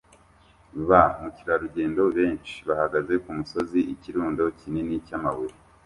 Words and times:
Ba 0.87 1.01
mukerarugendo 1.19 2.01
benshi 2.17 2.55
bahagaze 2.67 3.13
kumusozi 3.23 3.79
ikirundo 3.93 4.43
kinini 4.59 4.95
cyamabuye 5.07 5.55